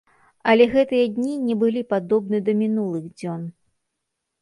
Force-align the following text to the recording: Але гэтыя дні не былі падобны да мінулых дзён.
Але 0.53 0.65
гэтыя 0.75 1.11
дні 1.17 1.35
не 1.45 1.59
былі 1.65 1.81
падобны 1.93 2.43
да 2.51 2.59
мінулых 2.65 3.09
дзён. 3.19 3.49